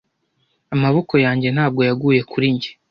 [0.75, 2.69] amaboko yanjye ntabwo yaguye kuri njye